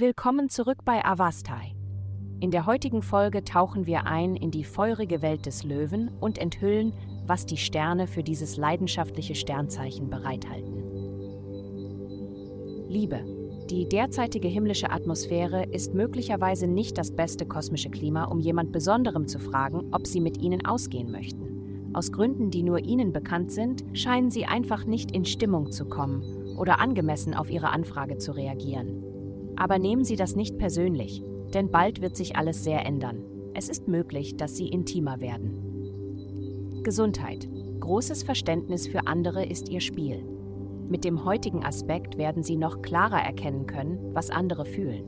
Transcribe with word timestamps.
Willkommen 0.00 0.48
zurück 0.48 0.84
bei 0.84 1.04
Avastai. 1.04 1.74
In 2.38 2.52
der 2.52 2.66
heutigen 2.66 3.02
Folge 3.02 3.42
tauchen 3.42 3.84
wir 3.84 4.06
ein 4.06 4.36
in 4.36 4.52
die 4.52 4.62
feurige 4.62 5.22
Welt 5.22 5.44
des 5.44 5.64
Löwen 5.64 6.08
und 6.20 6.38
enthüllen, 6.38 6.92
was 7.26 7.46
die 7.46 7.56
Sterne 7.56 8.06
für 8.06 8.22
dieses 8.22 8.56
leidenschaftliche 8.56 9.34
Sternzeichen 9.34 10.08
bereithalten. 10.08 10.84
Liebe. 12.88 13.24
Die 13.68 13.88
derzeitige 13.88 14.46
himmlische 14.46 14.90
Atmosphäre 14.90 15.64
ist 15.64 15.94
möglicherweise 15.94 16.68
nicht 16.68 16.96
das 16.96 17.10
beste 17.10 17.44
kosmische 17.44 17.90
Klima, 17.90 18.26
um 18.26 18.38
jemand 18.38 18.70
Besonderem 18.70 19.26
zu 19.26 19.40
fragen, 19.40 19.92
ob 19.92 20.06
sie 20.06 20.20
mit 20.20 20.38
ihnen 20.38 20.64
ausgehen 20.64 21.10
möchten. 21.10 21.90
Aus 21.92 22.12
Gründen, 22.12 22.52
die 22.52 22.62
nur 22.62 22.78
ihnen 22.78 23.12
bekannt 23.12 23.50
sind, 23.50 23.84
scheinen 23.94 24.30
sie 24.30 24.46
einfach 24.46 24.84
nicht 24.84 25.10
in 25.10 25.24
Stimmung 25.24 25.72
zu 25.72 25.86
kommen 25.86 26.37
oder 26.58 26.80
angemessen 26.80 27.34
auf 27.34 27.50
ihre 27.50 27.70
Anfrage 27.70 28.18
zu 28.18 28.32
reagieren. 28.32 29.02
Aber 29.56 29.78
nehmen 29.78 30.04
Sie 30.04 30.16
das 30.16 30.36
nicht 30.36 30.58
persönlich, 30.58 31.22
denn 31.54 31.70
bald 31.70 32.00
wird 32.00 32.16
sich 32.16 32.36
alles 32.36 32.64
sehr 32.64 32.84
ändern. 32.84 33.24
Es 33.54 33.68
ist 33.68 33.88
möglich, 33.88 34.36
dass 34.36 34.56
Sie 34.56 34.68
intimer 34.68 35.20
werden. 35.20 36.82
Gesundheit. 36.82 37.48
Großes 37.80 38.22
Verständnis 38.22 38.86
für 38.86 39.06
andere 39.06 39.44
ist 39.44 39.68
Ihr 39.68 39.80
Spiel. 39.80 40.24
Mit 40.88 41.04
dem 41.04 41.24
heutigen 41.24 41.64
Aspekt 41.64 42.16
werden 42.16 42.42
Sie 42.42 42.56
noch 42.56 42.82
klarer 42.82 43.20
erkennen 43.20 43.66
können, 43.66 43.98
was 44.14 44.30
andere 44.30 44.64
fühlen. 44.64 45.04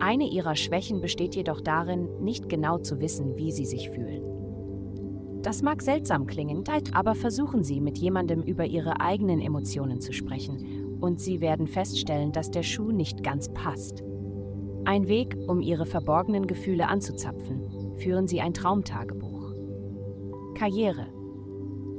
Eine 0.00 0.24
Ihrer 0.24 0.54
Schwächen 0.54 1.00
besteht 1.00 1.34
jedoch 1.34 1.60
darin, 1.60 2.08
nicht 2.20 2.48
genau 2.48 2.78
zu 2.78 3.00
wissen, 3.00 3.36
wie 3.36 3.52
Sie 3.52 3.64
sich 3.64 3.90
fühlen. 3.90 4.27
Das 5.48 5.62
mag 5.62 5.80
seltsam 5.80 6.26
klingen, 6.26 6.62
aber 6.92 7.14
versuchen 7.14 7.64
Sie, 7.64 7.80
mit 7.80 7.96
jemandem 7.96 8.42
über 8.42 8.66
Ihre 8.66 9.00
eigenen 9.00 9.40
Emotionen 9.40 9.98
zu 9.98 10.12
sprechen, 10.12 10.98
und 11.00 11.22
Sie 11.22 11.40
werden 11.40 11.66
feststellen, 11.66 12.32
dass 12.32 12.50
der 12.50 12.62
Schuh 12.62 12.92
nicht 12.92 13.22
ganz 13.22 13.48
passt. 13.54 14.04
Ein 14.84 15.08
Weg, 15.08 15.38
um 15.46 15.62
Ihre 15.62 15.86
verborgenen 15.86 16.46
Gefühle 16.46 16.86
anzuzapfen. 16.88 17.94
Führen 17.96 18.26
Sie 18.26 18.42
ein 18.42 18.52
Traumtagebuch. 18.52 19.54
Karriere. 20.54 21.06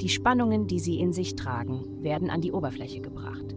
Die 0.00 0.08
Spannungen, 0.08 0.68
die 0.68 0.78
Sie 0.78 1.00
in 1.00 1.12
sich 1.12 1.34
tragen, 1.34 2.00
werden 2.00 2.30
an 2.30 2.42
die 2.42 2.52
Oberfläche 2.52 3.00
gebracht. 3.00 3.56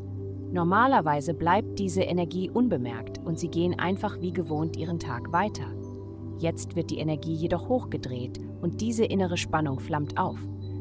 Normalerweise 0.52 1.36
bleibt 1.36 1.78
diese 1.78 2.02
Energie 2.02 2.50
unbemerkt 2.50 3.20
und 3.24 3.38
Sie 3.38 3.50
gehen 3.50 3.78
einfach 3.78 4.20
wie 4.20 4.34
gewohnt 4.34 4.78
Ihren 4.78 4.98
Tag 4.98 5.32
weiter. 5.32 5.68
Jetzt 6.40 6.76
wird 6.76 6.92
die 6.92 6.98
Energie 6.98 7.34
jedoch 7.34 7.70
hochgedreht 7.70 8.40
und 8.62 8.82
diese 8.82 9.06
innere 9.06 9.38
Spannung 9.38 9.80
flammt 9.80 10.18
auf. 10.18 10.38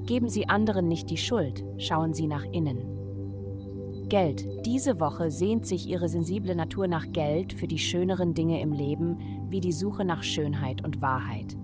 Geben 0.07 0.29
Sie 0.29 0.49
anderen 0.49 0.89
nicht 0.89 1.11
die 1.11 1.17
Schuld, 1.17 1.65
schauen 1.79 2.13
Sie 2.13 2.27
nach 2.27 2.45
innen. 2.45 2.95
Geld. 4.09 4.47
Diese 4.67 5.01
Woche 5.01 5.31
sehnt 5.31 5.67
sich 5.67 5.89
Ihre 5.89 6.09
sensible 6.09 6.55
Natur 6.55 6.87
nach 6.87 7.11
Geld 7.13 7.53
für 7.53 7.67
die 7.67 7.79
schöneren 7.79 8.35
Dinge 8.35 8.61
im 8.61 8.73
Leben, 8.73 9.19
wie 9.49 9.61
die 9.61 9.73
Suche 9.73 10.05
nach 10.05 10.23
Schönheit 10.23 10.85
und 10.85 11.01
Wahrheit. 11.01 11.57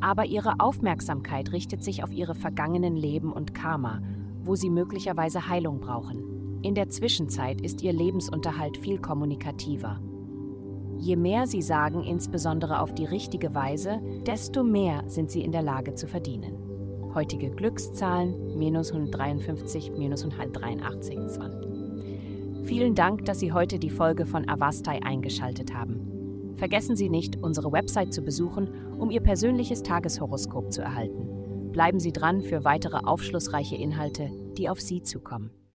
Aber 0.00 0.26
Ihre 0.26 0.60
Aufmerksamkeit 0.60 1.52
richtet 1.52 1.82
sich 1.82 2.04
auf 2.04 2.12
Ihre 2.12 2.34
vergangenen 2.34 2.96
Leben 2.96 3.32
und 3.32 3.54
Karma, 3.54 4.00
wo 4.44 4.54
Sie 4.54 4.70
möglicherweise 4.70 5.48
Heilung 5.48 5.80
brauchen. 5.80 6.60
In 6.62 6.74
der 6.74 6.88
Zwischenzeit 6.88 7.60
ist 7.60 7.82
Ihr 7.82 7.92
Lebensunterhalt 7.92 8.76
viel 8.76 8.98
kommunikativer. 8.98 10.00
Je 10.98 11.16
mehr 11.16 11.46
Sie 11.46 11.62
sagen, 11.62 12.02
insbesondere 12.02 12.80
auf 12.80 12.94
die 12.94 13.04
richtige 13.04 13.54
Weise, 13.54 14.00
desto 14.26 14.64
mehr 14.64 15.04
sind 15.06 15.30
Sie 15.30 15.42
in 15.42 15.52
der 15.52 15.62
Lage 15.62 15.94
zu 15.94 16.06
verdienen. 16.06 16.54
Heutige 17.14 17.50
Glückszahlen 17.50 18.58
minus 18.58 18.92
153, 18.92 19.92
minus 19.96 20.22
183, 20.24 21.18
20. 21.28 21.76
Vielen 22.64 22.94
Dank, 22.94 23.24
dass 23.24 23.38
Sie 23.38 23.52
heute 23.52 23.78
die 23.78 23.90
Folge 23.90 24.26
von 24.26 24.48
Avastai 24.48 25.02
eingeschaltet 25.02 25.74
haben. 25.74 26.54
Vergessen 26.56 26.96
Sie 26.96 27.08
nicht, 27.08 27.36
unsere 27.42 27.70
Website 27.72 28.12
zu 28.12 28.22
besuchen, 28.22 28.68
um 28.98 29.10
Ihr 29.10 29.20
persönliches 29.20 29.82
Tageshoroskop 29.82 30.72
zu 30.72 30.82
erhalten. 30.82 31.70
Bleiben 31.72 32.00
Sie 32.00 32.12
dran 32.12 32.42
für 32.42 32.64
weitere 32.64 32.96
aufschlussreiche 32.96 33.76
Inhalte, 33.76 34.30
die 34.56 34.68
auf 34.68 34.80
Sie 34.80 35.02
zukommen. 35.02 35.50